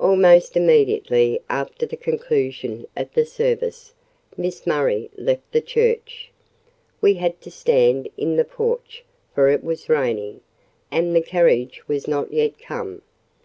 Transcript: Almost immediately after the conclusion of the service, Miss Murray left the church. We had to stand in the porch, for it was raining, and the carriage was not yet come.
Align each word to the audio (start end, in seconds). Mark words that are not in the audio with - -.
Almost 0.00 0.56
immediately 0.56 1.40
after 1.48 1.86
the 1.86 1.96
conclusion 1.96 2.88
of 2.96 3.14
the 3.14 3.24
service, 3.24 3.94
Miss 4.36 4.66
Murray 4.66 5.08
left 5.16 5.52
the 5.52 5.60
church. 5.60 6.32
We 7.00 7.14
had 7.14 7.40
to 7.42 7.50
stand 7.52 8.08
in 8.16 8.34
the 8.34 8.44
porch, 8.44 9.04
for 9.36 9.46
it 9.46 9.62
was 9.62 9.88
raining, 9.88 10.40
and 10.90 11.14
the 11.14 11.22
carriage 11.22 11.86
was 11.86 12.08
not 12.08 12.32
yet 12.32 12.58
come. 12.58 13.02